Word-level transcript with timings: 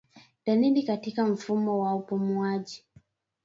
Dalili 0.45 0.83
katika 0.83 1.25
mfumo 1.25 1.79
wa 1.79 1.95
upumuaji 1.95 2.83